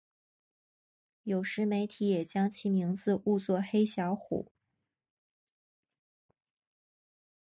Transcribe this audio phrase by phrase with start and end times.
[1.21, 4.51] 有时媒体也将其名字误作黑小虎。